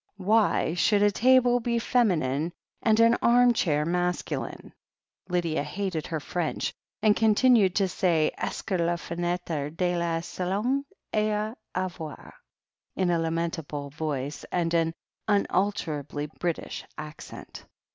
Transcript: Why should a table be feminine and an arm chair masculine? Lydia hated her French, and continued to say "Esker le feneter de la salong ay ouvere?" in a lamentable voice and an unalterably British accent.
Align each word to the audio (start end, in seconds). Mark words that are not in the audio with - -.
Why 0.17 0.73
should 0.73 1.03
a 1.03 1.11
table 1.11 1.59
be 1.59 1.77
feminine 1.77 2.53
and 2.81 2.99
an 2.99 3.17
arm 3.21 3.53
chair 3.53 3.85
masculine? 3.85 4.73
Lydia 5.29 5.61
hated 5.61 6.07
her 6.07 6.19
French, 6.19 6.73
and 7.03 7.15
continued 7.15 7.75
to 7.75 7.87
say 7.87 8.31
"Esker 8.35 8.79
le 8.79 8.97
feneter 8.97 9.69
de 9.69 9.95
la 9.95 10.21
salong 10.21 10.85
ay 11.13 11.53
ouvere?" 11.75 12.33
in 12.95 13.11
a 13.11 13.19
lamentable 13.19 13.91
voice 13.91 14.43
and 14.51 14.73
an 14.73 14.95
unalterably 15.27 16.25
British 16.39 16.83
accent. 16.97 17.65